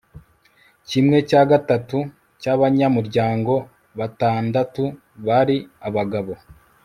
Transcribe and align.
Kimwe 0.89 1.17
cya 1.29 1.41
gatatu 1.51 1.97
cyabanyamuryango 2.41 3.53
batandatu 3.99 4.83
bari 5.25 5.57
abagore 5.87 6.41